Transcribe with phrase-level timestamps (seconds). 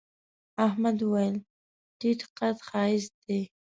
[0.67, 1.35] احمد وويل:
[1.99, 3.41] تيت قد ښایست دی.